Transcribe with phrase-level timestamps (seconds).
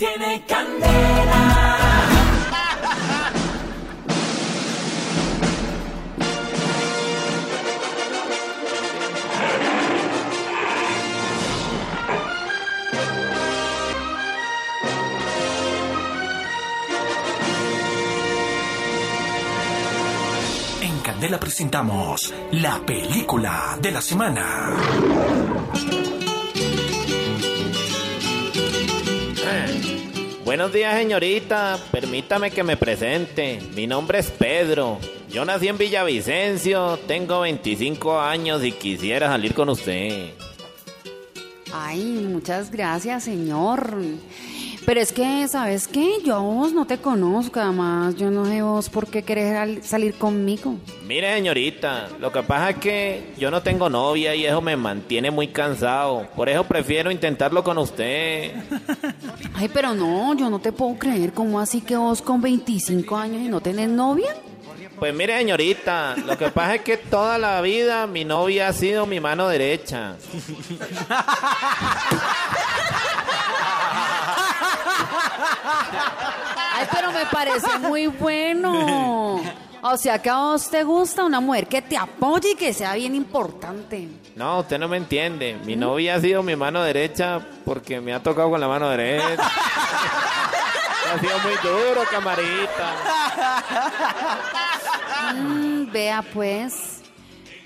[0.00, 2.06] Tiene candela.
[20.80, 24.76] En Candela presentamos la película de la semana.
[30.50, 31.78] Buenos días, señorita.
[31.92, 33.60] Permítame que me presente.
[33.76, 34.98] Mi nombre es Pedro.
[35.30, 40.30] Yo nací en Villavicencio, tengo 25 años y quisiera salir con usted.
[41.72, 43.94] Ay, muchas gracias, señor.
[44.86, 46.14] Pero es que, ¿sabes qué?
[46.24, 48.16] Yo a vos no te conozco, además.
[48.16, 50.76] Yo no sé vos por qué querés al- salir conmigo.
[51.06, 55.30] Mire, señorita, lo que pasa es que yo no tengo novia y eso me mantiene
[55.30, 56.26] muy cansado.
[56.34, 58.52] Por eso prefiero intentarlo con usted.
[59.54, 61.32] Ay, pero no, yo no te puedo creer.
[61.34, 64.34] ¿Cómo así que vos con 25 años y no tenés novia?
[64.98, 69.06] Pues mire, señorita, lo que pasa es que toda la vida mi novia ha sido
[69.06, 70.16] mi mano derecha.
[76.74, 79.40] Ay, pero me parece muy bueno.
[79.82, 82.94] O sea, que a vos te gusta una mujer que te apoye y que sea
[82.94, 84.08] bien importante.
[84.36, 85.58] No, usted no me entiende.
[85.64, 89.50] Mi novia ha sido mi mano derecha porque me ha tocado con la mano derecha.
[91.14, 92.94] ha sido muy duro, camarita.
[95.34, 97.00] Mm, vea, pues.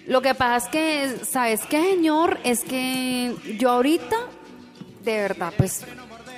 [0.07, 2.39] Lo que pasa es que, ¿sabes qué, señor?
[2.45, 4.17] Es que yo ahorita,
[5.03, 5.85] de verdad, pues,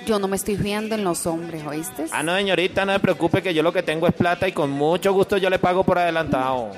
[0.07, 2.05] yo no me estoy fiando en los hombres, ¿oíste?
[2.11, 4.71] Ah, no, señorita, no se preocupe que yo lo que tengo es plata y con
[4.71, 6.71] mucho gusto yo le pago por adelantado.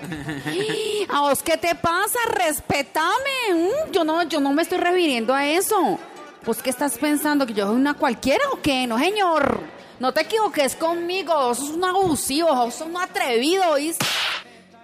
[1.09, 2.17] ¿A vos qué te pasa?
[2.31, 3.53] Respetame.
[3.53, 5.99] Mm, Yo no, yo no me estoy refiriendo a eso.
[6.45, 7.45] ¿Vos qué estás pensando?
[7.45, 8.88] ¿Que yo soy una cualquiera o qué?
[8.88, 9.61] No, señor.
[9.99, 11.33] No te equivoques conmigo.
[11.33, 14.05] Vos sos un abusivo, vos sos un atrevido, ¿oíste?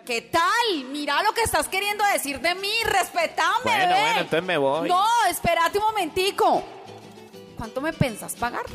[0.06, 0.84] ¿Qué tal?
[0.92, 2.72] Mira lo que estás queriendo decir de mí.
[2.84, 4.88] Respetame, Bueno, bueno, entonces me voy.
[4.90, 6.64] No, espérate un momentico.
[7.58, 8.66] ¿Cuánto me pensás pagar?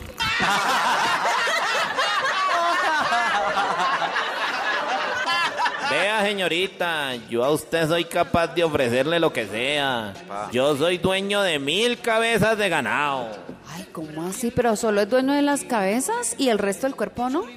[5.91, 10.15] Vea, señorita, yo a usted soy capaz de ofrecerle lo que sea.
[10.53, 13.29] Yo soy dueño de mil cabezas de ganado.
[13.75, 14.53] Ay, ¿cómo así?
[14.53, 17.43] Pero solo es dueño de las cabezas y el resto del cuerpo no.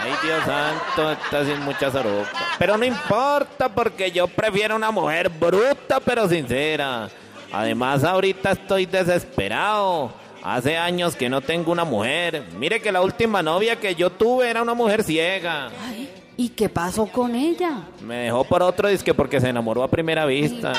[0.00, 2.30] Ay, Dios santo, está sin mucha soropa.
[2.58, 7.10] Pero no importa porque yo prefiero una mujer bruta pero sincera.
[7.52, 10.12] Además, ahorita estoy desesperado.
[10.42, 12.44] Hace años que no tengo una mujer.
[12.58, 15.70] Mire que la última novia que yo tuve era una mujer ciega.
[15.84, 17.82] Ay, ¿y qué pasó con ella?
[18.02, 20.72] Me dejó por otro disque porque se enamoró a primera vista.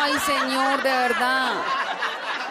[0.00, 1.52] Ay, señor, de verdad.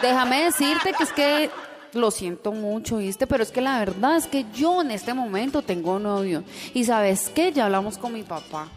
[0.01, 1.49] Déjame decirte que es que
[1.93, 3.27] lo siento mucho, ¿viste?
[3.27, 6.43] Pero es que la verdad es que yo en este momento tengo novio.
[6.73, 8.67] Y sabes qué, ya hablamos con mi papá.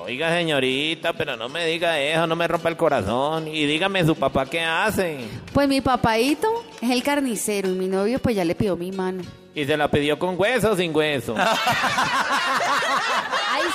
[0.00, 3.48] Oiga, señorita, pero no me diga eso, no me rompa el corazón.
[3.48, 5.18] Y dígame su papá qué hace.
[5.52, 9.22] Pues mi papaito es el carnicero y mi novio pues ya le pidió mi mano.
[9.54, 11.34] Y se la pidió con hueso o sin hueso.
[11.38, 11.56] Ay,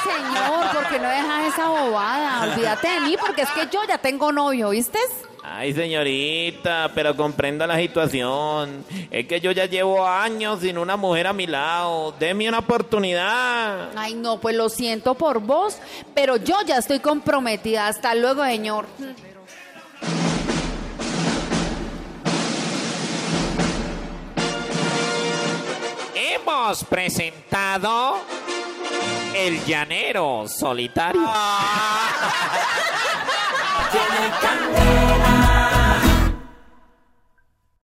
[0.04, 2.44] señor, ¿por qué no dejas esa bobada?
[2.44, 5.00] Olvídate de mí porque es que yo ya tengo novio, ¿viste?
[5.44, 8.86] Ay, señorita, pero comprenda la situación.
[9.10, 12.14] Es que yo ya llevo años sin una mujer a mi lado.
[12.20, 13.90] Deme una oportunidad.
[13.96, 15.78] Ay, no, pues lo siento por vos,
[16.14, 17.88] pero yo ya estoy comprometida.
[17.88, 18.86] Hasta luego, señor.
[26.16, 28.18] Hemos presentado
[29.34, 31.22] El Llanero Solitario.
[33.92, 35.51] Tiene candela.